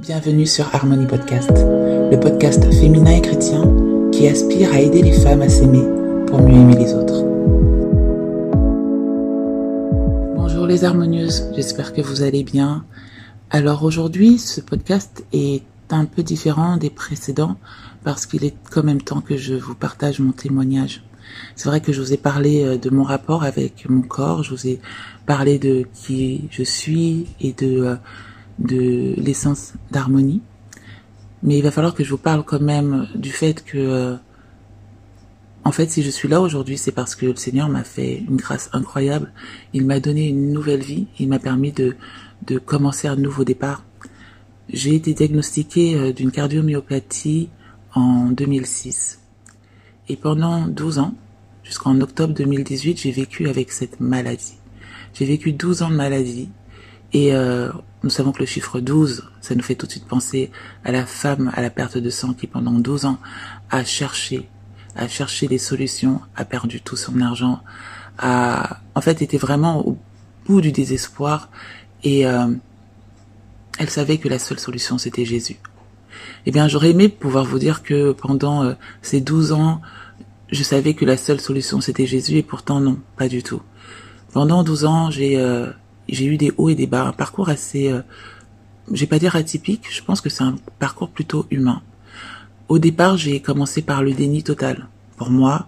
Bienvenue 0.00 0.46
sur 0.46 0.72
Harmonie 0.72 1.06
Podcast, 1.06 1.50
le 1.50 2.16
podcast 2.20 2.62
féminin 2.72 3.16
et 3.16 3.20
chrétien 3.20 3.62
qui 4.12 4.28
aspire 4.28 4.72
à 4.72 4.78
aider 4.78 5.02
les 5.02 5.12
femmes 5.12 5.42
à 5.42 5.48
s'aimer 5.48 5.82
pour 6.24 6.40
mieux 6.40 6.54
aimer 6.54 6.76
les 6.76 6.94
autres. 6.94 7.24
Bonjour 10.36 10.68
les 10.68 10.84
harmonieuses, 10.84 11.50
j'espère 11.56 11.92
que 11.92 12.00
vous 12.00 12.22
allez 12.22 12.44
bien. 12.44 12.84
Alors 13.50 13.82
aujourd'hui, 13.82 14.38
ce 14.38 14.60
podcast 14.60 15.24
est 15.32 15.64
un 15.90 16.04
peu 16.04 16.22
différent 16.22 16.76
des 16.76 16.90
précédents 16.90 17.56
parce 18.04 18.24
qu'il 18.24 18.44
est 18.44 18.54
quand 18.70 18.84
même 18.84 19.02
temps 19.02 19.20
que 19.20 19.36
je 19.36 19.54
vous 19.54 19.74
partage 19.74 20.20
mon 20.20 20.30
témoignage. 20.30 21.02
C'est 21.56 21.68
vrai 21.68 21.80
que 21.80 21.92
je 21.92 22.00
vous 22.00 22.12
ai 22.12 22.18
parlé 22.18 22.62
euh, 22.64 22.78
de 22.78 22.88
mon 22.88 23.02
rapport 23.02 23.42
avec 23.42 23.88
mon 23.90 24.02
corps, 24.02 24.44
je 24.44 24.50
vous 24.50 24.66
ai 24.68 24.80
parlé 25.26 25.58
de 25.58 25.86
qui 25.92 26.48
je 26.52 26.62
suis 26.62 27.26
et 27.40 27.52
de, 27.52 27.82
euh, 27.82 27.96
de 28.58 29.14
l'essence 29.16 29.74
d'harmonie. 29.90 30.42
Mais 31.42 31.58
il 31.58 31.62
va 31.62 31.70
falloir 31.70 31.94
que 31.94 32.04
je 32.04 32.10
vous 32.10 32.18
parle 32.18 32.42
quand 32.44 32.60
même 32.60 33.08
du 33.14 33.30
fait 33.30 33.64
que, 33.64 33.78
euh, 33.78 34.16
en 35.64 35.72
fait, 35.72 35.90
si 35.90 36.02
je 36.02 36.10
suis 36.10 36.28
là 36.28 36.40
aujourd'hui, 36.40 36.78
c'est 36.78 36.92
parce 36.92 37.14
que 37.14 37.26
le 37.26 37.36
Seigneur 37.36 37.68
m'a 37.68 37.84
fait 37.84 38.24
une 38.28 38.36
grâce 38.36 38.70
incroyable. 38.72 39.32
Il 39.72 39.86
m'a 39.86 40.00
donné 40.00 40.28
une 40.28 40.52
nouvelle 40.52 40.82
vie. 40.82 41.06
Il 41.18 41.28
m'a 41.28 41.38
permis 41.38 41.72
de, 41.72 41.96
de 42.46 42.58
commencer 42.58 43.06
un 43.06 43.16
nouveau 43.16 43.44
départ. 43.44 43.84
J'ai 44.68 44.94
été 44.94 45.14
diagnostiquée 45.14 46.12
d'une 46.12 46.30
cardiomyopathie 46.30 47.48
en 47.94 48.30
2006. 48.30 49.20
Et 50.08 50.16
pendant 50.16 50.66
12 50.66 50.98
ans, 50.98 51.14
jusqu'en 51.62 52.00
octobre 52.00 52.34
2018, 52.34 53.00
j'ai 53.00 53.10
vécu 53.10 53.48
avec 53.48 53.70
cette 53.72 54.00
maladie. 54.00 54.56
J'ai 55.14 55.26
vécu 55.26 55.52
12 55.52 55.82
ans 55.82 55.90
de 55.90 55.96
maladie. 55.96 56.48
Et 57.12 57.34
euh, 57.34 57.70
nous 58.02 58.10
savons 58.10 58.32
que 58.32 58.40
le 58.40 58.46
chiffre 58.46 58.80
12, 58.80 59.28
ça 59.40 59.54
nous 59.54 59.62
fait 59.62 59.74
tout 59.74 59.86
de 59.86 59.90
suite 59.90 60.06
penser 60.06 60.50
à 60.84 60.92
la 60.92 61.04
femme 61.06 61.50
à 61.54 61.62
la 61.62 61.70
perte 61.70 61.98
de 61.98 62.10
sang 62.10 62.32
qui 62.32 62.46
pendant 62.46 62.72
12 62.72 63.06
ans 63.06 63.18
a 63.70 63.84
cherché, 63.84 64.48
a 64.94 65.08
cherché 65.08 65.48
des 65.48 65.58
solutions, 65.58 66.20
a 66.36 66.44
perdu 66.44 66.80
tout 66.80 66.96
son 66.96 67.20
argent, 67.20 67.60
a 68.18 68.80
en 68.94 69.00
fait 69.00 69.22
était 69.22 69.38
vraiment 69.38 69.86
au 69.86 69.98
bout 70.46 70.60
du 70.60 70.72
désespoir 70.72 71.50
et 72.04 72.26
euh, 72.26 72.46
elle 73.78 73.90
savait 73.90 74.18
que 74.18 74.28
la 74.28 74.38
seule 74.38 74.58
solution 74.58 74.98
c'était 74.98 75.24
Jésus. 75.24 75.56
Eh 76.46 76.50
bien, 76.50 76.68
j'aurais 76.68 76.90
aimé 76.90 77.08
pouvoir 77.08 77.44
vous 77.44 77.58
dire 77.58 77.82
que 77.82 78.12
pendant 78.12 78.64
euh, 78.64 78.74
ces 79.02 79.20
12 79.20 79.52
ans, 79.52 79.80
je 80.50 80.62
savais 80.62 80.94
que 80.94 81.04
la 81.04 81.16
seule 81.16 81.40
solution 81.40 81.80
c'était 81.80 82.06
Jésus 82.06 82.36
et 82.36 82.42
pourtant 82.42 82.80
non, 82.80 82.98
pas 83.16 83.28
du 83.28 83.42
tout. 83.42 83.62
Pendant 84.32 84.62
12 84.62 84.84
ans, 84.84 85.10
j'ai 85.10 85.38
euh, 85.38 85.66
j'ai 86.08 86.26
eu 86.26 86.36
des 86.36 86.52
hauts 86.56 86.68
et 86.68 86.74
des 86.74 86.86
bas, 86.86 87.04
un 87.04 87.12
parcours 87.12 87.48
assez 87.48 87.88
euh, 87.88 88.00
je 88.92 89.00
vais 89.00 89.06
pas 89.06 89.18
dire 89.18 89.36
atypique, 89.36 89.86
je 89.90 90.02
pense 90.02 90.20
que 90.20 90.30
c'est 90.30 90.44
un 90.44 90.56
parcours 90.78 91.10
plutôt 91.10 91.46
humain. 91.50 91.82
Au 92.68 92.78
départ, 92.78 93.16
j'ai 93.16 93.40
commencé 93.40 93.82
par 93.82 94.02
le 94.02 94.12
déni 94.12 94.42
total. 94.42 94.88
Pour 95.16 95.30
moi, 95.30 95.66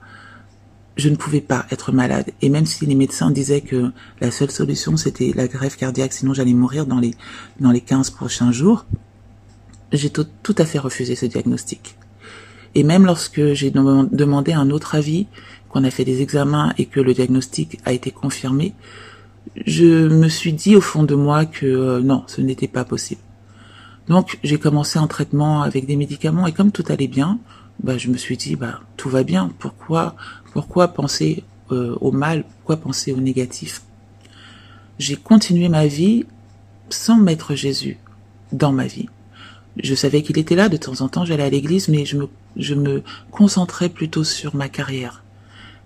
je 0.96 1.08
ne 1.08 1.16
pouvais 1.16 1.40
pas 1.40 1.66
être 1.70 1.92
malade. 1.92 2.30
Et 2.42 2.48
même 2.48 2.66
si 2.66 2.84
les 2.86 2.94
médecins 2.94 3.30
disaient 3.30 3.62
que 3.62 3.90
la 4.20 4.30
seule 4.30 4.50
solution 4.50 4.96
c'était 4.96 5.32
la 5.34 5.48
greffe 5.48 5.76
cardiaque, 5.76 6.12
sinon 6.12 6.34
j'allais 6.34 6.52
mourir 6.52 6.86
dans 6.86 7.00
les, 7.00 7.14
dans 7.58 7.70
les 7.70 7.80
15 7.80 8.10
prochains 8.10 8.52
jours, 8.52 8.84
j'ai 9.92 10.10
tout, 10.10 10.26
tout, 10.42 10.54
à 10.58 10.64
fait 10.64 10.78
refusé 10.78 11.16
ce 11.16 11.26
diagnostic. 11.26 11.96
Et 12.74 12.84
même 12.84 13.06
lorsque 13.06 13.54
j'ai 13.54 13.70
demandé 13.70 14.52
un 14.52 14.70
autre 14.70 14.94
avis, 14.94 15.26
qu'on 15.68 15.84
a 15.84 15.90
fait 15.90 16.04
des 16.04 16.20
examens 16.20 16.72
et 16.78 16.86
que 16.86 17.00
le 17.00 17.14
diagnostic 17.14 17.80
a 17.84 17.92
été 17.92 18.10
confirmé, 18.10 18.74
je 19.66 20.08
me 20.08 20.28
suis 20.28 20.52
dit 20.52 20.76
au 20.76 20.80
fond 20.80 21.02
de 21.02 21.14
moi 21.14 21.46
que 21.46 21.66
euh, 21.66 22.00
non, 22.00 22.24
ce 22.26 22.40
n'était 22.40 22.68
pas 22.68 22.84
possible. 22.84 23.20
Donc 24.08 24.38
j'ai 24.42 24.58
commencé 24.58 24.98
un 24.98 25.06
traitement 25.06 25.62
avec 25.62 25.86
des 25.86 25.96
médicaments 25.96 26.46
et 26.46 26.52
comme 26.52 26.72
tout 26.72 26.84
allait 26.88 27.08
bien, 27.08 27.38
bah, 27.82 27.98
je 27.98 28.08
me 28.08 28.16
suis 28.16 28.36
dit 28.36 28.56
bah 28.56 28.80
tout 28.96 29.08
va 29.08 29.22
bien. 29.22 29.50
Pourquoi 29.58 30.14
pourquoi 30.52 30.88
penser 30.88 31.44
euh, 31.70 31.96
au 32.00 32.12
mal? 32.12 32.44
Pourquoi 32.44 32.76
penser 32.76 33.12
au 33.12 33.20
négatif? 33.20 33.82
J'ai 34.98 35.16
continué 35.16 35.68
ma 35.68 35.86
vie 35.86 36.26
sans 36.90 37.16
mettre 37.16 37.54
Jésus 37.54 37.98
dans 38.52 38.72
ma 38.72 38.86
vie 38.86 39.08
je 39.76 39.94
savais 39.94 40.22
qu'il 40.22 40.38
était 40.38 40.56
là, 40.56 40.68
de 40.68 40.76
temps 40.76 41.00
en 41.00 41.08
temps 41.08 41.24
j'allais 41.24 41.44
à 41.44 41.50
l'église, 41.50 41.88
mais 41.88 42.04
je 42.04 42.16
me, 42.16 42.28
je 42.56 42.74
me 42.74 43.02
concentrais 43.30 43.88
plutôt 43.88 44.24
sur 44.24 44.54
ma 44.54 44.68
carrière. 44.68 45.22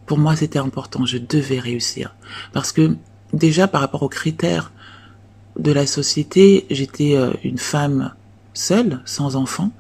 Pour 0.07 0.19
moi 0.19 0.37
c'était 0.37 0.59
important, 0.59 1.07
je 1.07 1.19
devais 1.19 1.59
réussir. 1.59 2.15
Parce 2.53 2.73
que 2.73 2.97
déjà 3.35 3.69
par 3.69 3.81
rapport 3.81 4.03
aux 4.03 4.09
critères 4.09 4.73
de 5.59 5.73
la 5.73 5.87
société, 5.87 6.67
j'étais 6.71 7.17
euh, 7.17 7.33
une 7.45 7.59
femme 7.59 8.15
seule, 8.55 9.01
sans 9.05 9.37
enfant, 9.37 9.71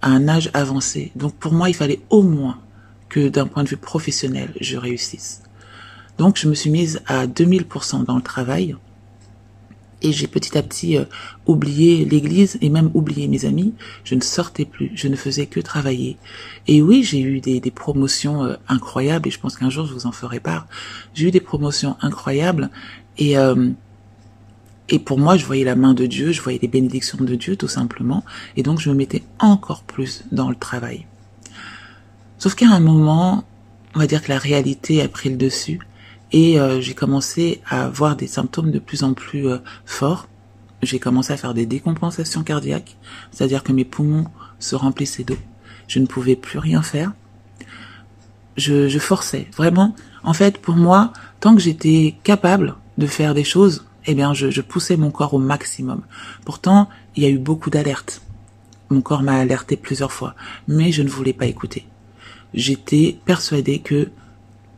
à 0.00 0.08
un 0.08 0.28
âge 0.28 0.50
avancé. 0.54 1.12
Donc 1.16 1.34
pour 1.34 1.52
moi 1.52 1.68
il 1.68 1.74
fallait 1.74 2.00
au 2.10 2.22
moins 2.22 2.58
que 3.08 3.28
d'un 3.28 3.46
point 3.46 3.62
de 3.62 3.68
vue 3.68 3.76
professionnel, 3.76 4.52
je 4.60 4.76
réussisse. 4.76 5.42
Donc 6.18 6.38
je 6.38 6.48
me 6.48 6.54
suis 6.54 6.70
mise 6.70 7.02
à 7.06 7.26
2000% 7.26 8.04
dans 8.04 8.16
le 8.16 8.22
travail, 8.22 8.76
et 10.02 10.12
j'ai 10.12 10.26
petit 10.26 10.56
à 10.58 10.62
petit 10.62 10.96
euh, 10.98 11.04
oublié 11.46 12.04
l'église 12.04 12.58
et 12.60 12.68
même 12.68 12.90
oublié 12.94 13.28
mes 13.28 13.44
amis. 13.44 13.74
Je 14.04 14.14
ne 14.14 14.20
sortais 14.20 14.64
plus, 14.64 14.90
je 14.94 15.08
ne 15.08 15.16
faisais 15.16 15.46
que 15.46 15.60
travailler. 15.60 16.16
Et 16.68 16.82
oui, 16.82 17.02
j'ai 17.02 17.20
eu 17.20 17.40
des, 17.40 17.60
des 17.60 17.70
promotions 17.70 18.44
euh, 18.44 18.54
incroyables 18.68 19.28
et 19.28 19.30
je 19.30 19.40
pense 19.40 19.56
qu'un 19.56 19.70
jour 19.70 19.86
je 19.86 19.94
vous 19.94 20.06
en 20.06 20.12
ferai 20.12 20.40
part. 20.40 20.66
J'ai 21.14 21.28
eu 21.28 21.30
des 21.30 21.40
promotions 21.40 21.96
incroyables 22.00 22.70
et 23.18 23.36
euh, 23.38 23.70
et 24.88 24.98
pour 24.98 25.18
moi, 25.18 25.38
je 25.38 25.46
voyais 25.46 25.64
la 25.64 25.76
main 25.76 25.94
de 25.94 26.04
Dieu, 26.04 26.32
je 26.32 26.42
voyais 26.42 26.58
les 26.60 26.68
bénédictions 26.68 27.16
de 27.16 27.34
Dieu 27.34 27.56
tout 27.56 27.68
simplement, 27.68 28.24
et 28.56 28.62
donc 28.62 28.78
je 28.78 28.90
me 28.90 28.94
mettais 28.94 29.22
encore 29.38 29.84
plus 29.84 30.24
dans 30.32 30.50
le 30.50 30.56
travail. 30.56 31.06
Sauf 32.36 32.54
qu'à 32.54 32.68
un 32.68 32.80
moment, 32.80 33.44
on 33.94 34.00
va 34.00 34.06
dire 34.06 34.22
que 34.22 34.28
la 34.28 34.38
réalité 34.38 35.00
a 35.00 35.08
pris 35.08 35.30
le 35.30 35.36
dessus 35.36 35.80
et 36.32 36.58
euh, 36.58 36.80
j'ai 36.80 36.94
commencé 36.94 37.60
à 37.68 37.84
avoir 37.84 38.16
des 38.16 38.26
symptômes 38.26 38.70
de 38.70 38.78
plus 38.78 39.04
en 39.04 39.12
plus 39.14 39.48
euh, 39.48 39.58
forts. 39.84 40.28
J'ai 40.82 40.98
commencé 40.98 41.32
à 41.32 41.36
faire 41.36 41.54
des 41.54 41.66
décompensations 41.66 42.42
cardiaques, 42.42 42.96
c'est-à-dire 43.30 43.62
que 43.62 43.72
mes 43.72 43.84
poumons 43.84 44.26
se 44.58 44.74
remplissaient 44.74 45.24
d'eau. 45.24 45.38
Je 45.86 45.98
ne 45.98 46.06
pouvais 46.06 46.36
plus 46.36 46.58
rien 46.58 46.82
faire. 46.82 47.12
Je, 48.56 48.88
je 48.88 48.98
forçais, 48.98 49.48
vraiment. 49.56 49.94
En 50.24 50.32
fait, 50.32 50.58
pour 50.58 50.74
moi, 50.74 51.12
tant 51.40 51.54
que 51.54 51.60
j'étais 51.60 52.16
capable 52.24 52.76
de 52.98 53.06
faire 53.06 53.34
des 53.34 53.44
choses, 53.44 53.84
eh 54.06 54.14
bien, 54.14 54.34
je, 54.34 54.50
je 54.50 54.60
poussais 54.60 54.96
mon 54.96 55.10
corps 55.10 55.34
au 55.34 55.38
maximum. 55.38 56.02
Pourtant, 56.44 56.88
il 57.14 57.22
y 57.22 57.26
a 57.26 57.30
eu 57.30 57.38
beaucoup 57.38 57.70
d'alertes. 57.70 58.22
Mon 58.90 59.00
corps 59.00 59.22
m'a 59.22 59.36
alerté 59.36 59.76
plusieurs 59.76 60.12
fois, 60.12 60.34
mais 60.68 60.92
je 60.92 61.02
ne 61.02 61.08
voulais 61.08 61.32
pas 61.32 61.46
écouter. 61.46 61.86
J'étais 62.52 63.18
persuadée 63.24 63.78
que 63.78 64.10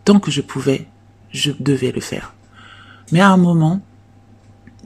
tant 0.04 0.20
que 0.20 0.31
je 0.31 0.41
pouvais, 0.41 0.87
je 1.34 1.52
devais 1.60 1.92
le 1.92 2.00
faire. 2.00 2.32
Mais 3.12 3.20
à 3.20 3.28
un 3.28 3.36
moment, 3.36 3.82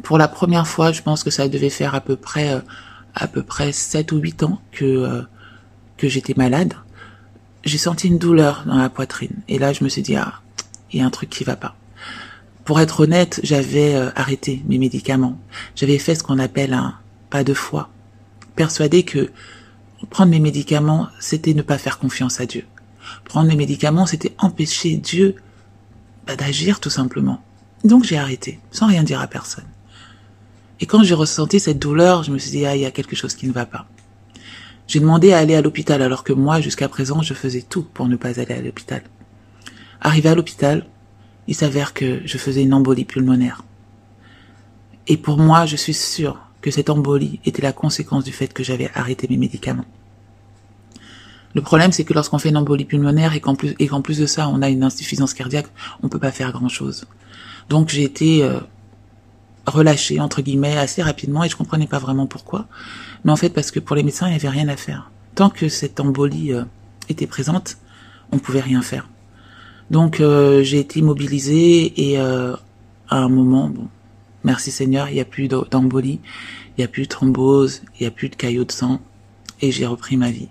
pour 0.03 0.19
la 0.19 0.26
première 0.26 0.66
fois, 0.66 0.91
je 0.91 1.03
pense 1.03 1.22
que 1.22 1.31
ça 1.31 1.48
devait 1.48 1.70
faire 1.70 1.94
à 1.94 2.00
peu 2.00 2.16
près 2.16 2.50
euh, 2.50 2.60
à 3.14 3.28
peu 3.28 3.42
près 3.42 3.72
7 3.72 4.10
ou 4.12 4.16
8 4.19 4.42
ans 4.42 4.60
que 4.72 4.84
euh, 4.84 5.22
que 5.97 6.09
j'étais 6.09 6.34
malade. 6.36 6.75
J'ai 7.64 7.78
senti 7.78 8.09
une 8.09 8.19
douleur 8.19 8.64
dans 8.66 8.78
la 8.78 8.88
poitrine 8.88 9.42
et 9.48 9.59
là 9.59 9.72
je 9.72 9.84
me 9.84 9.88
suis 9.88 10.03
dit 10.03 10.16
ah, 10.16 10.41
il 10.92 11.00
y 11.00 11.03
a 11.03 11.06
un 11.06 11.10
truc 11.10 11.31
qui 11.31 11.44
va 11.44 11.56
pas. 11.56 11.76
Pour 12.65 12.80
être 12.80 13.00
honnête, 13.00 13.41
j'avais 13.42 13.94
euh, 13.94 14.10
arrêté 14.15 14.62
mes 14.66 14.78
médicaments. 14.78 15.38
J'avais 15.75 15.98
fait 15.98 16.15
ce 16.15 16.22
qu'on 16.22 16.38
appelle 16.38 16.72
un 16.72 16.94
pas 17.30 17.44
de 17.44 17.54
foi. 17.54 17.91
Persuadé 18.56 19.03
que 19.03 19.30
prendre 20.10 20.30
mes 20.30 20.41
médicaments, 20.41 21.09
c'était 21.19 21.54
ne 21.54 21.62
pas 21.62 21.78
faire 21.78 21.98
confiance 21.98 22.41
à 22.41 22.47
Dieu. 22.47 22.65
Prendre 23.25 23.48
mes 23.48 23.56
médicaments, 23.56 24.06
c'était 24.06 24.34
empêcher 24.38 24.97
Dieu 24.97 25.36
d'agir 26.37 26.81
tout 26.81 26.91
simplement. 26.91 27.43
Donc 27.84 28.05
j'ai 28.05 28.19
arrêté, 28.19 28.61
sans 28.71 28.87
rien 28.87 29.03
dire 29.03 29.21
à 29.21 29.27
personne. 29.27 29.66
Et 30.81 30.87
quand 30.87 31.03
j'ai 31.03 31.15
ressenti 31.15 31.59
cette 31.59 31.78
douleur, 31.78 32.22
je 32.22 32.31
me 32.31 32.39
suis 32.39 32.50
dit, 32.50 32.66
ah, 32.66 32.77
il 32.77 32.83
y 32.83 32.87
a 32.87 32.91
quelque 32.91 33.16
chose 33.16 33.34
qui 33.34 33.47
ne 33.47 33.53
va 33.53 33.66
pas. 33.66 33.86
J'ai 34.86 35.01
demandé 35.01 35.33
à 35.33 35.39
aller 35.39 35.54
à 35.54 35.60
l'hôpital 35.60 36.01
alors 36.03 36.25
que 36.25 36.33
moi, 36.33 36.60
jusqu'à 36.60 36.89
présent, 36.89 37.21
je 37.21 37.34
faisais 37.34 37.63
tout 37.63 37.83
pour 37.83 38.09
ne 38.09 38.16
pas 38.16 38.41
aller 38.41 38.54
à 38.54 38.63
l'hôpital. 38.63 39.03
Arrivé 40.01 40.28
à 40.28 40.34
l'hôpital, 40.34 40.86
il 41.47 41.54
s'avère 41.54 41.95
que 41.95 42.21
je 42.25 42.39
faisais 42.39 42.63
une 42.63 42.75
embolie 42.75 43.04
pulmonaire. 43.04 43.65
Et 45.07 45.16
pour 45.16 45.39
moi, 45.39 45.66
je 45.66 45.77
suis 45.77 45.95
sûre 45.95 46.39
que 46.60 46.71
cette 46.71 46.91
embolie 46.91 47.41
était 47.45 47.63
la 47.63 47.72
conséquence 47.72 48.25
du 48.25 48.33
fait 48.33 48.53
que 48.53 48.63
j'avais 48.63 48.91
arrêté 48.95 49.27
mes 49.28 49.36
médicaments. 49.36 49.84
Le 51.54 51.62
problème, 51.62 51.92
c'est 51.92 52.04
que 52.04 52.15
lorsqu'on 52.15 52.39
fait 52.39 52.50
une 52.50 52.56
embolie 52.56 52.84
pulmonaire 52.84 53.34
et 53.34 53.41
qu'en 53.41 53.54
plus, 53.54 53.74
et 53.78 53.89
qu'en 53.89 54.03
plus 54.03 54.18
de 54.18 54.27
ça, 54.27 54.48
on 54.48 54.62
a 54.62 54.68
une 54.68 54.83
insuffisance 54.83 55.34
cardiaque, 55.34 55.66
on 56.03 56.09
peut 56.09 56.18
pas 56.18 56.30
faire 56.30 56.53
grand 56.53 56.68
chose. 56.68 57.06
Donc, 57.68 57.89
j'ai 57.89 58.04
été 58.04 58.42
euh, 58.42 58.60
relâchée, 59.66 60.21
entre 60.21 60.42
guillemets, 60.42 60.77
assez 60.77 61.03
rapidement 61.03 61.45
et 61.45 61.48
je 61.48 61.56
comprenais 61.56 61.86
pas 61.86 61.98
vraiment 61.98 62.27
pourquoi. 62.27 62.66
Mais 63.24 63.33
en 63.33 63.36
fait, 63.36 63.50
parce 63.50 63.71
que 63.71 63.80
pour 63.80 63.97
les 63.97 64.03
médecins, 64.03 64.27
il 64.27 64.30
n'y 64.30 64.36
avait 64.36 64.48
rien 64.48 64.68
à 64.68 64.77
faire. 64.77 65.10
Tant 65.34 65.50
que 65.50 65.68
cette 65.68 66.00
embolie 66.00 66.53
euh, 66.53 66.65
était 67.09 67.27
présente, 67.27 67.78
on 68.33 68.39
pouvait 68.39 68.60
rien 68.60 68.83
faire. 68.83 69.09
Donc, 69.91 70.21
euh, 70.21 70.62
j'ai 70.62 70.80
été 70.80 71.01
immobilisée 71.01 72.10
et 72.10 72.18
à 72.18 73.16
un 73.16 73.28
moment, 73.30 73.71
bon, 73.71 73.89
Merci 74.44 74.71
Seigneur, 74.71 75.09
il 75.09 75.15
n'y 75.15 75.21
a 75.21 75.24
plus 75.24 75.48
d'embolie, 75.48 76.21
il 76.77 76.80
n'y 76.80 76.84
a 76.84 76.89
plus 76.89 77.03
de 77.03 77.09
thrombose, 77.09 77.83
il 77.94 78.03
n'y 78.03 78.06
a 78.06 78.10
plus 78.10 78.28
de 78.28 78.36
caillots 78.36 78.65
de 78.65 78.72
sang, 78.72 79.01
et 79.60 79.72
j'ai 79.72 79.84
repris 79.84 80.16
ma 80.16 80.30
vie. 80.30 80.48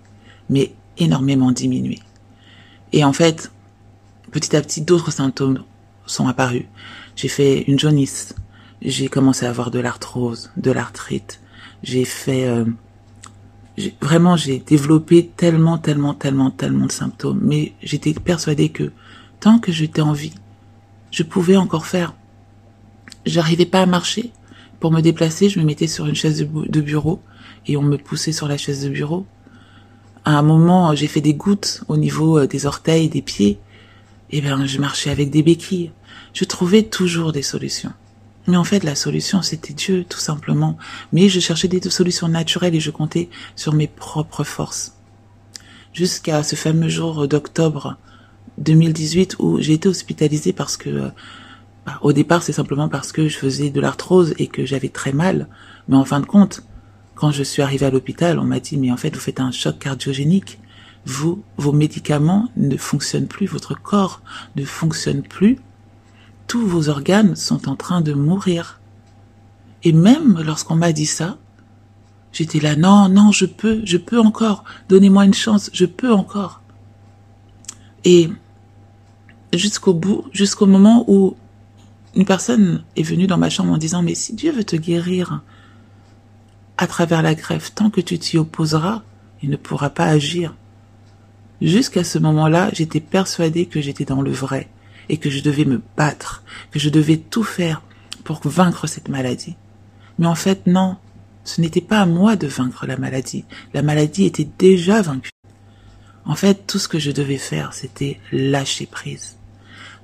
Mais 0.50 0.72
énormément 0.98 1.52
diminué. 1.52 1.98
Et 2.92 3.04
en 3.04 3.12
fait, 3.12 3.50
petit 4.30 4.56
à 4.56 4.60
petit, 4.60 4.82
d'autres 4.82 5.10
symptômes 5.10 5.62
sont 6.06 6.28
apparus. 6.28 6.64
J'ai 7.16 7.28
fait 7.28 7.62
une 7.62 7.78
jaunisse, 7.78 8.34
j'ai 8.82 9.08
commencé 9.08 9.46
à 9.46 9.50
avoir 9.50 9.70
de 9.70 9.78
l'arthrose, 9.78 10.50
de 10.56 10.70
l'arthrite, 10.70 11.40
j'ai 11.82 12.04
fait... 12.04 12.46
Euh, 12.46 12.64
vraiment, 14.00 14.36
j'ai 14.36 14.58
développé 14.58 15.30
tellement, 15.36 15.78
tellement, 15.78 16.14
tellement, 16.14 16.50
tellement 16.50 16.86
de 16.86 16.92
symptômes. 16.92 17.40
Mais 17.42 17.72
j'étais 17.82 18.12
persuadée 18.12 18.70
que 18.70 18.92
tant 19.40 19.58
que 19.58 19.72
j'étais 19.72 20.00
en 20.00 20.12
vie, 20.12 20.34
je 21.10 21.22
pouvais 21.22 21.56
encore 21.56 21.86
faire. 21.86 22.14
J'arrivais 23.24 23.66
pas 23.66 23.82
à 23.82 23.86
marcher. 23.86 24.32
Pour 24.80 24.92
me 24.92 25.00
déplacer, 25.00 25.48
je 25.48 25.58
me 25.58 25.64
mettais 25.64 25.86
sur 25.86 26.06
une 26.06 26.14
chaise 26.14 26.38
de 26.38 26.80
bureau 26.80 27.20
et 27.66 27.76
on 27.76 27.82
me 27.82 27.96
poussait 27.96 28.32
sur 28.32 28.48
la 28.48 28.56
chaise 28.56 28.84
de 28.84 28.88
bureau. 28.88 29.26
À 30.28 30.32
un 30.32 30.42
moment, 30.42 30.94
j'ai 30.94 31.06
fait 31.06 31.22
des 31.22 31.32
gouttes 31.32 31.82
au 31.88 31.96
niveau 31.96 32.38
euh, 32.38 32.46
des 32.46 32.66
orteils, 32.66 33.08
des 33.08 33.22
pieds. 33.22 33.58
Eh 34.28 34.42
bien, 34.42 34.66
je 34.66 34.78
marchais 34.78 35.08
avec 35.08 35.30
des 35.30 35.42
béquilles. 35.42 35.90
Je 36.34 36.44
trouvais 36.44 36.82
toujours 36.82 37.32
des 37.32 37.40
solutions. 37.40 37.94
Mais 38.46 38.58
en 38.58 38.64
fait, 38.64 38.84
la 38.84 38.94
solution, 38.94 39.40
c'était 39.40 39.72
Dieu, 39.72 40.04
tout 40.06 40.18
simplement. 40.18 40.76
Mais 41.14 41.30
je 41.30 41.40
cherchais 41.40 41.66
des 41.66 41.80
solutions 41.88 42.28
naturelles 42.28 42.74
et 42.74 42.80
je 42.80 42.90
comptais 42.90 43.30
sur 43.56 43.72
mes 43.72 43.86
propres 43.86 44.44
forces. 44.44 44.98
Jusqu'à 45.94 46.42
ce 46.42 46.56
fameux 46.56 46.90
jour 46.90 47.26
d'octobre 47.26 47.96
2018 48.58 49.36
où 49.38 49.62
j'ai 49.62 49.72
été 49.72 49.88
hospitalisée 49.88 50.52
parce 50.52 50.76
que, 50.76 50.90
euh, 50.90 51.08
bah, 51.86 52.00
au 52.02 52.12
départ, 52.12 52.42
c'est 52.42 52.52
simplement 52.52 52.90
parce 52.90 53.12
que 53.12 53.28
je 53.28 53.38
faisais 53.38 53.70
de 53.70 53.80
l'arthrose 53.80 54.34
et 54.36 54.46
que 54.46 54.66
j'avais 54.66 54.90
très 54.90 55.12
mal. 55.12 55.48
Mais 55.88 55.96
en 55.96 56.04
fin 56.04 56.20
de 56.20 56.26
compte, 56.26 56.62
quand 57.18 57.32
je 57.32 57.42
suis 57.42 57.62
arrivée 57.62 57.86
à 57.86 57.90
l'hôpital, 57.90 58.38
on 58.38 58.44
m'a 58.44 58.60
dit, 58.60 58.76
mais 58.76 58.92
en 58.92 58.96
fait, 58.96 59.12
vous 59.12 59.20
faites 59.20 59.40
un 59.40 59.50
choc 59.50 59.80
cardiogénique. 59.80 60.60
Vos 61.04 61.72
médicaments 61.72 62.48
ne 62.56 62.76
fonctionnent 62.76 63.26
plus, 63.26 63.46
votre 63.46 63.74
corps 63.74 64.22
ne 64.54 64.64
fonctionne 64.64 65.22
plus. 65.22 65.58
Tous 66.46 66.64
vos 66.64 66.88
organes 66.88 67.34
sont 67.34 67.68
en 67.68 67.74
train 67.74 68.02
de 68.02 68.12
mourir. 68.12 68.80
Et 69.82 69.92
même 69.92 70.40
lorsqu'on 70.44 70.76
m'a 70.76 70.92
dit 70.92 71.06
ça, 71.06 71.38
j'étais 72.32 72.60
là, 72.60 72.76
non, 72.76 73.08
non, 73.08 73.32
je 73.32 73.46
peux, 73.46 73.80
je 73.84 73.96
peux 73.96 74.20
encore, 74.20 74.62
donnez-moi 74.88 75.24
une 75.24 75.34
chance, 75.34 75.70
je 75.72 75.86
peux 75.86 76.12
encore. 76.12 76.62
Et 78.04 78.28
jusqu'au 79.52 79.92
bout, 79.92 80.24
jusqu'au 80.32 80.66
moment 80.66 81.04
où 81.08 81.36
une 82.14 82.26
personne 82.26 82.84
est 82.94 83.02
venue 83.02 83.26
dans 83.26 83.38
ma 83.38 83.50
chambre 83.50 83.72
en 83.72 83.78
disant, 83.78 84.02
mais 84.02 84.14
si 84.14 84.34
Dieu 84.34 84.52
veut 84.52 84.64
te 84.64 84.76
guérir, 84.76 85.42
à 86.78 86.86
travers 86.86 87.22
la 87.22 87.34
greffe, 87.34 87.74
tant 87.74 87.90
que 87.90 88.00
tu 88.00 88.18
t'y 88.18 88.38
opposeras, 88.38 89.02
il 89.42 89.50
ne 89.50 89.56
pourra 89.56 89.90
pas 89.90 90.06
agir. 90.06 90.54
Jusqu'à 91.60 92.04
ce 92.04 92.18
moment-là, 92.18 92.70
j'étais 92.72 93.00
persuadée 93.00 93.66
que 93.66 93.80
j'étais 93.80 94.04
dans 94.04 94.22
le 94.22 94.30
vrai 94.30 94.68
et 95.08 95.16
que 95.16 95.28
je 95.28 95.42
devais 95.42 95.64
me 95.64 95.82
battre, 95.96 96.44
que 96.70 96.78
je 96.78 96.88
devais 96.88 97.16
tout 97.16 97.42
faire 97.42 97.82
pour 98.22 98.40
vaincre 98.44 98.86
cette 98.86 99.08
maladie. 99.08 99.56
Mais 100.18 100.26
en 100.26 100.36
fait, 100.36 100.66
non, 100.66 100.96
ce 101.44 101.60
n'était 101.60 101.80
pas 101.80 102.00
à 102.00 102.06
moi 102.06 102.36
de 102.36 102.46
vaincre 102.46 102.86
la 102.86 102.96
maladie. 102.96 103.44
La 103.74 103.82
maladie 103.82 104.24
était 104.24 104.48
déjà 104.58 105.02
vaincue. 105.02 105.32
En 106.24 106.34
fait, 106.34 106.66
tout 106.66 106.78
ce 106.78 106.88
que 106.88 106.98
je 106.98 107.10
devais 107.10 107.38
faire, 107.38 107.72
c'était 107.72 108.20
lâcher 108.30 108.86
prise. 108.86 109.36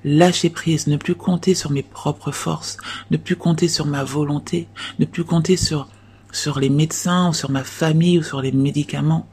Lâcher 0.04 0.50
prise, 0.50 0.86
ne 0.88 0.96
plus 0.96 1.14
compter 1.14 1.54
sur 1.54 1.70
mes 1.70 1.82
propres 1.82 2.32
forces, 2.32 2.78
ne 3.10 3.16
plus 3.16 3.36
compter 3.36 3.68
sur 3.68 3.86
ma 3.86 4.02
volonté, 4.02 4.66
ne 4.98 5.04
plus 5.04 5.24
compter 5.24 5.56
sur 5.56 5.88
sur 6.34 6.58
les 6.60 6.70
médecins 6.70 7.30
ou 7.30 7.32
sur 7.32 7.50
ma 7.50 7.64
famille 7.64 8.18
ou 8.18 8.22
sur 8.22 8.42
les 8.42 8.52
médicaments. 8.52 9.28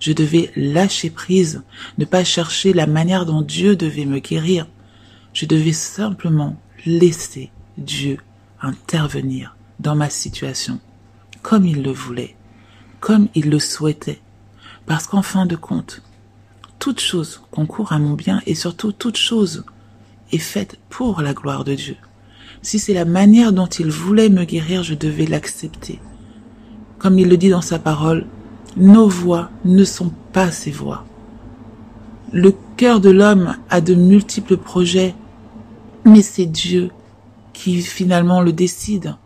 Je 0.00 0.12
devais 0.12 0.50
lâcher 0.56 1.10
prise, 1.10 1.62
ne 1.98 2.04
pas 2.04 2.24
chercher 2.24 2.72
la 2.72 2.86
manière 2.86 3.26
dont 3.26 3.42
Dieu 3.42 3.76
devait 3.76 4.04
me 4.04 4.18
guérir. 4.18 4.66
Je 5.32 5.46
devais 5.46 5.72
simplement 5.72 6.56
laisser 6.86 7.50
Dieu 7.78 8.18
intervenir 8.60 9.56
dans 9.80 9.96
ma 9.96 10.10
situation, 10.10 10.80
comme 11.42 11.66
il 11.66 11.82
le 11.82 11.90
voulait, 11.90 12.36
comme 13.00 13.28
il 13.34 13.50
le 13.50 13.58
souhaitait. 13.58 14.20
Parce 14.86 15.06
qu'en 15.06 15.22
fin 15.22 15.46
de 15.46 15.56
compte, 15.56 16.02
toute 16.78 17.00
chose 17.00 17.42
concourt 17.50 17.92
à 17.92 17.98
mon 17.98 18.12
bien 18.12 18.42
et 18.46 18.54
surtout 18.54 18.92
toute 18.92 19.16
chose 19.16 19.64
est 20.32 20.38
faite 20.38 20.78
pour 20.88 21.22
la 21.22 21.34
gloire 21.34 21.64
de 21.64 21.74
Dieu. 21.74 21.96
Si 22.62 22.78
c'est 22.78 22.94
la 22.94 23.04
manière 23.04 23.52
dont 23.52 23.66
il 23.66 23.90
voulait 23.90 24.28
me 24.28 24.44
guérir, 24.44 24.82
je 24.82 24.94
devais 24.94 25.26
l'accepter. 25.26 26.00
Comme 27.04 27.18
il 27.18 27.28
le 27.28 27.36
dit 27.36 27.50
dans 27.50 27.60
sa 27.60 27.78
parole, 27.78 28.24
nos 28.78 29.10
voix 29.10 29.50
ne 29.66 29.84
sont 29.84 30.10
pas 30.32 30.50
ses 30.50 30.70
voix. 30.70 31.04
Le 32.32 32.54
cœur 32.78 32.98
de 32.98 33.10
l'homme 33.10 33.56
a 33.68 33.82
de 33.82 33.94
multiples 33.94 34.56
projets, 34.56 35.14
mais 36.06 36.22
c'est 36.22 36.46
Dieu 36.46 36.90
qui 37.52 37.82
finalement 37.82 38.40
le 38.40 38.54
décide. 38.54 39.16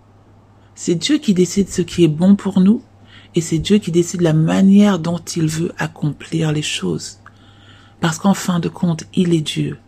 C'est 0.74 0.96
Dieu 0.96 1.18
qui 1.18 1.34
décide 1.34 1.68
ce 1.68 1.82
qui 1.82 2.02
est 2.02 2.08
bon 2.08 2.34
pour 2.34 2.58
nous 2.58 2.82
et 3.36 3.40
c'est 3.40 3.58
Dieu 3.58 3.78
qui 3.78 3.92
décide 3.92 4.22
la 4.22 4.32
manière 4.32 4.98
dont 4.98 5.20
il 5.36 5.46
veut 5.46 5.70
accomplir 5.78 6.50
les 6.50 6.62
choses. 6.62 7.20
Parce 8.00 8.18
qu'en 8.18 8.34
fin 8.34 8.58
de 8.58 8.68
compte, 8.68 9.04
il 9.14 9.32
est 9.32 9.40
Dieu 9.40 9.78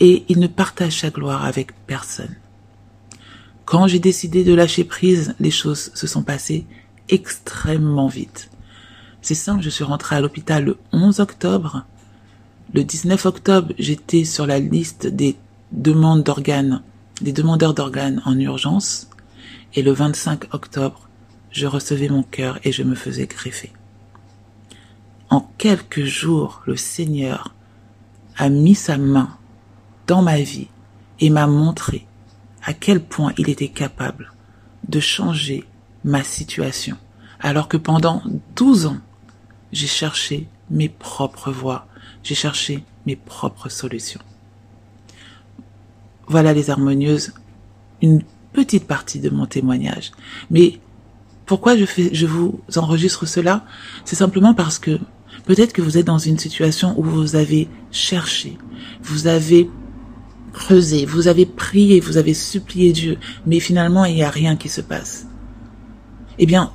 et 0.00 0.24
il 0.30 0.38
ne 0.38 0.46
partage 0.46 1.00
sa 1.00 1.10
gloire 1.10 1.44
avec 1.44 1.72
personne. 1.86 2.36
Quand 3.66 3.86
j'ai 3.86 3.98
décidé 3.98 4.44
de 4.44 4.54
lâcher 4.54 4.84
prise, 4.84 5.34
les 5.40 5.50
choses 5.50 5.90
se 5.92 6.06
sont 6.06 6.22
passées 6.22 6.64
extrêmement 7.08 8.08
vite. 8.08 8.50
C'est 9.20 9.34
simple, 9.34 9.62
je 9.62 9.70
suis 9.70 9.84
rentrée 9.84 10.16
à 10.16 10.20
l'hôpital 10.20 10.64
le 10.64 10.78
11 10.92 11.20
octobre. 11.20 11.84
Le 12.74 12.84
19 12.84 13.26
octobre, 13.26 13.74
j'étais 13.78 14.24
sur 14.24 14.46
la 14.46 14.58
liste 14.58 15.06
des 15.06 15.36
demandes 15.72 16.22
d'organes, 16.22 16.82
des 17.20 17.32
demandeurs 17.32 17.74
d'organes 17.74 18.22
en 18.24 18.38
urgence. 18.38 19.08
Et 19.74 19.82
le 19.82 19.92
25 19.92 20.54
octobre, 20.54 21.08
je 21.50 21.66
recevais 21.66 22.08
mon 22.08 22.22
cœur 22.22 22.58
et 22.64 22.72
je 22.72 22.82
me 22.82 22.94
faisais 22.94 23.26
greffer. 23.26 23.72
En 25.30 25.50
quelques 25.58 26.04
jours, 26.04 26.62
le 26.66 26.76
Seigneur 26.76 27.54
a 28.36 28.48
mis 28.48 28.74
sa 28.74 28.96
main 28.96 29.36
dans 30.06 30.22
ma 30.22 30.40
vie 30.40 30.68
et 31.20 31.28
m'a 31.28 31.46
montré 31.46 32.06
à 32.64 32.72
quel 32.72 33.02
point 33.02 33.32
il 33.36 33.50
était 33.50 33.68
capable 33.68 34.32
de 34.88 35.00
changer 35.00 35.64
ma 36.04 36.22
situation, 36.22 36.96
alors 37.40 37.68
que 37.68 37.76
pendant 37.76 38.22
12 38.56 38.86
ans, 38.86 38.98
j'ai 39.72 39.86
cherché 39.86 40.48
mes 40.70 40.88
propres 40.88 41.50
voies, 41.50 41.86
j'ai 42.22 42.34
cherché 42.34 42.84
mes 43.06 43.16
propres 43.16 43.68
solutions. 43.68 44.20
Voilà 46.26 46.52
les 46.52 46.70
harmonieuses, 46.70 47.32
une 48.02 48.22
petite 48.52 48.86
partie 48.86 49.20
de 49.20 49.30
mon 49.30 49.46
témoignage. 49.46 50.12
Mais 50.50 50.80
pourquoi 51.46 51.76
je, 51.76 51.86
fais, 51.86 52.10
je 52.12 52.26
vous 52.26 52.60
enregistre 52.76 53.24
cela? 53.26 53.64
C'est 54.04 54.16
simplement 54.16 54.54
parce 54.54 54.78
que 54.78 54.98
peut-être 55.46 55.72
que 55.72 55.82
vous 55.82 55.96
êtes 55.96 56.06
dans 56.06 56.18
une 56.18 56.38
situation 56.38 56.98
où 56.98 57.02
vous 57.02 57.36
avez 57.36 57.68
cherché, 57.90 58.58
vous 59.02 59.26
avez 59.26 59.70
creusé, 60.52 61.06
vous 61.06 61.28
avez 61.28 61.46
prié, 61.46 62.00
vous 62.00 62.16
avez 62.16 62.34
supplié 62.34 62.92
Dieu, 62.92 63.18
mais 63.46 63.60
finalement 63.60 64.04
il 64.04 64.14
n'y 64.14 64.24
a 64.24 64.30
rien 64.30 64.56
qui 64.56 64.68
se 64.68 64.80
passe 64.80 65.27
eh 66.38 66.46
bien, 66.46 66.72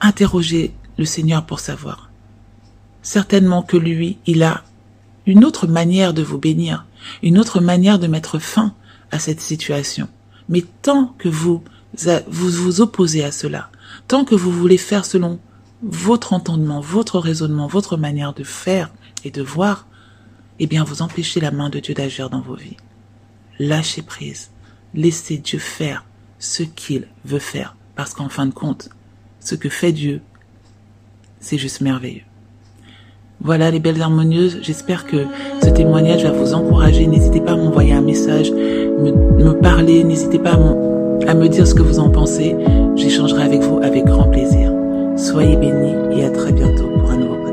interrogez 0.00 0.74
le 0.98 1.04
Seigneur 1.04 1.46
pour 1.46 1.60
savoir. 1.60 2.10
Certainement 3.02 3.62
que 3.62 3.76
lui, 3.76 4.18
il 4.26 4.42
a 4.42 4.64
une 5.26 5.44
autre 5.44 5.66
manière 5.66 6.14
de 6.14 6.22
vous 6.22 6.38
bénir, 6.38 6.86
une 7.22 7.38
autre 7.38 7.60
manière 7.60 7.98
de 7.98 8.06
mettre 8.06 8.38
fin 8.38 8.74
à 9.10 9.18
cette 9.18 9.40
situation. 9.40 10.08
Mais 10.48 10.64
tant 10.82 11.14
que 11.18 11.28
vous 11.28 11.62
vous, 12.26 12.80
opposez 12.80 13.24
à 13.24 13.30
cela, 13.30 13.70
tant 14.08 14.24
que 14.24 14.34
vous 14.34 14.50
voulez 14.50 14.78
faire 14.78 15.04
selon 15.04 15.38
votre 15.82 16.32
entendement, 16.32 16.80
votre 16.80 17.18
raisonnement, 17.18 17.66
votre 17.66 17.96
manière 17.96 18.34
de 18.34 18.42
faire 18.42 18.90
et 19.24 19.30
de 19.30 19.42
voir, 19.42 19.86
eh 20.58 20.66
bien 20.66 20.82
vous 20.82 21.02
empêchez 21.02 21.40
la 21.40 21.50
main 21.50 21.70
de 21.70 21.78
Dieu 21.78 21.94
d'agir 21.94 22.30
dans 22.30 22.40
vos 22.40 22.56
vies. 22.56 22.76
Lâchez 23.58 24.02
prise. 24.02 24.50
Laissez 24.92 25.38
Dieu 25.38 25.58
faire 25.58 26.04
ce 26.38 26.62
qu'il 26.62 27.06
veut 27.24 27.38
faire 27.38 27.76
parce 27.96 28.14
qu'en 28.14 28.28
fin 28.28 28.46
de 28.46 28.54
compte, 28.54 28.88
ce 29.40 29.54
que 29.54 29.68
fait 29.68 29.92
Dieu, 29.92 30.20
c'est 31.40 31.58
juste 31.58 31.80
merveilleux. 31.80 32.22
Voilà 33.40 33.70
les 33.70 33.80
belles 33.80 34.00
harmonieuses, 34.00 34.60
j'espère 34.62 35.06
que 35.06 35.26
ce 35.62 35.68
témoignage 35.68 36.24
va 36.24 36.30
vous 36.30 36.54
encourager. 36.54 37.06
N'hésitez 37.06 37.40
pas 37.40 37.52
à 37.52 37.56
m'envoyer 37.56 37.92
un 37.92 38.00
message, 38.00 38.50
me, 38.50 39.52
parler, 39.52 40.02
n'hésitez 40.04 40.38
pas 40.38 40.52
à, 40.52 41.30
à 41.30 41.34
me 41.34 41.48
dire 41.48 41.66
ce 41.66 41.74
que 41.74 41.82
vous 41.82 41.98
en 41.98 42.10
pensez. 42.10 42.56
J'échangerai 42.96 43.42
avec 43.42 43.60
vous 43.60 43.80
avec 43.82 44.04
grand 44.04 44.28
plaisir. 44.28 44.72
Soyez 45.16 45.56
bénis 45.56 46.18
et 46.18 46.24
à 46.24 46.30
très 46.30 46.52
bientôt 46.52 46.88
pour 46.88 47.10
un 47.10 47.16
nouveau. 47.16 47.43